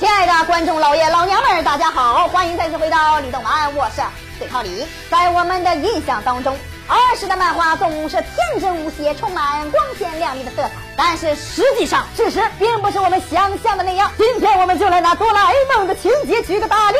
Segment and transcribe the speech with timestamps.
[0.00, 4.00] 亲爱的观众老爷老娘们儿，大家好，欢迎再次回到李动漫，我是
[4.38, 4.86] 最靠李。
[5.10, 6.56] 在我们的印象当中，
[6.88, 10.70] 儿时的漫画总是天真无邪，充满光鲜亮丽的色彩。
[10.96, 14.10] 但是实际上，事实并不是我们想象的那样。
[14.16, 16.96] 今天我们就来拿哆啦 A 梦的情节举个大例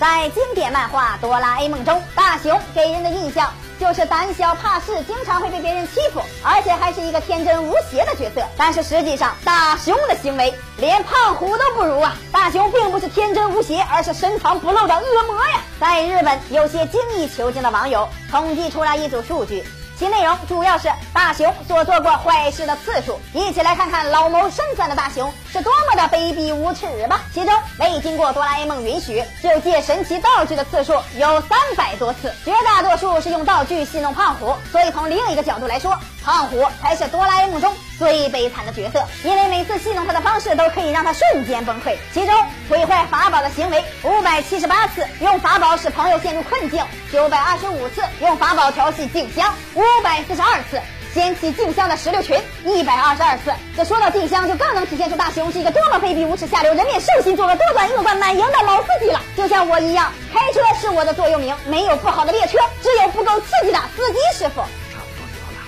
[0.00, 3.52] 在经典漫画《哆啦 A 梦》中，大雄给人的印象。
[3.80, 8.40] 就是胆小怕事，经常会被别人欺负，而且还是一个天真无邪的角色。
[8.56, 12.14] 但是实际上，大雄的行为连胖虎都不如啊！
[12.30, 15.60] 大雄并不是天真无邪，而是深藏不露的恶魔呀！
[15.80, 19.64] 在日本，有些精益求精的网友统计出来一组数据。
[19.98, 27.20] 其内容主要是大雄所做过坏事的次数，一起来看看老谋深算的大雄是多么的卑鄙无耻吧。
[27.32, 34.56] 其中未经过哆啦 A 梦允许就借神奇道具的次数有三百多次，绝大多数是用道具戏弄胖虎。
[34.72, 41.96] 所以从另一个角度来说，胖虎才是哆啦 A 梦中最悲惨的角色，因为每次戏弄他的方式都可以让他瞬间崩溃。
[42.12, 42.34] 其中
[42.68, 49.82] 毁坏法宝的行为五百七十八次，用法宝使朋友陷入困境九百二十五次，用法宝调戏静香五。
[50.02, 50.80] 百四十二次
[51.14, 53.52] 掀起静香的石榴裙，一百二十二次。
[53.76, 59.20] 这说到静香，就更能体现出大雄是一个多么卑鄙无耻、下流、人面兽心、作恶多管、恶贯满盈的老司机了。
[59.36, 64.62] 就像我一样，开车是我的座右铭，没有不好的列车，只有不够刺激的司机师傅。
[64.90, 65.58] 差不多就好了。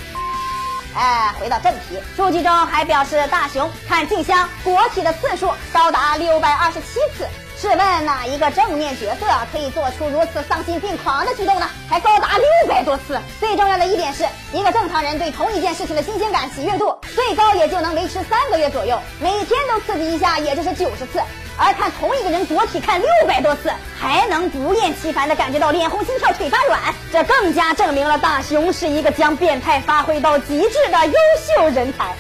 [0.97, 7.27] 哎，回到正题，数据中还表示，大雄看静香勃起的次数高达六百二十七次。
[7.57, 11.67] 试问哪一个正面角色可以做出如此丧心病狂的举动呢？
[11.89, 12.47] 还高达六
[12.85, 13.19] 多次。
[13.41, 19.01] 最重要的一点是，一个正常人对同一件事情的新鲜感、喜悦度，最高也就能维持三个月左右。
[19.21, 21.21] 每天都刺激一下，也就是九十次。
[21.57, 26.81] 而看同一个人裸体看六百多次，还能不厌其烦的感觉到脸红心跳、腿发软，
[27.13, 32.13] 这更加证明了大雄是一个将变态发挥到极致的优秀人才。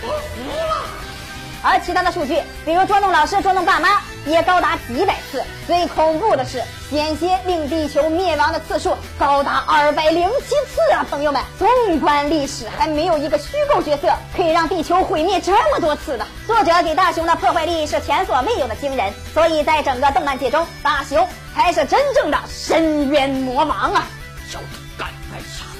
[1.64, 3.88] 而其他的数据，比如捉弄老师、捉弄爸妈。
[4.26, 11.04] 也高达几百次，最恐怖的是，险些令地球灭亡的次数高达二百零七次啊！
[11.10, 11.68] 朋友们，纵
[12.00, 16.26] 观历史，还没有一个虚构角色可以让地球毁灭这么多次的。
[16.46, 24.06] 作者给大雄的破坏力是前所未有的惊人，所以在整个动漫界中，大雄才是真正的深渊魔王啊！
[24.54, 24.60] 要
[24.96, 25.73] 赶快下。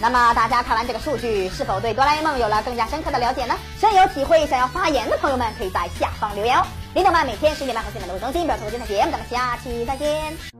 [0.00, 3.54] 那么大家看完这个数据，是否对哆啦 A 梦有了更加深刻的了解呢？
[3.80, 6.64] 深有体会，想要发言的朋友们可以在下方留言哦。
[6.94, 9.10] 林动漫每天十点半和新闻都会更新，不要错过精彩节目。
[9.10, 10.57] 咱们下期再见。